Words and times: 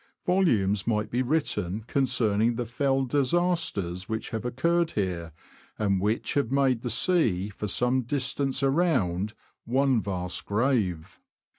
Volumes 0.25 0.87
might 0.87 1.11
be 1.11 1.21
written 1.21 1.81
concerning 1.83 2.55
the 2.55 2.65
fell 2.65 3.05
disasters 3.05 4.09
which 4.09 4.31
have 4.31 4.45
occurred 4.45 4.89
here, 4.93 5.31
and 5.77 6.01
which 6.01 6.33
have 6.33 6.51
made 6.51 6.81
the 6.81 6.89
sea 6.89 7.49
for 7.49 7.67
some 7.67 8.01
distance 8.01 8.63
around 8.63 9.35
one 9.65 10.01
vast 10.01 10.47
grave. 10.47 11.19